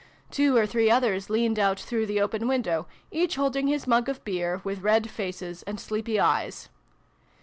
[0.31, 4.23] Two or three others leaned out through the open window, each holding his mug of
[4.23, 6.69] beer, with red faces and sleepy eyes.